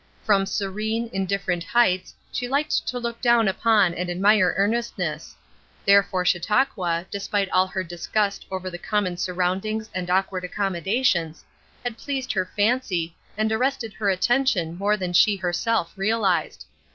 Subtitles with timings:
[0.23, 5.35] From serene, indifferent heights she liked to look down upon and admire earnestness;
[5.85, 11.45] therefore Chautauqua, despite all her disgust over the common surroundings and awkward accommodations,
[11.83, 16.65] had pleased her fancy and arrested her attention more than she herself realized.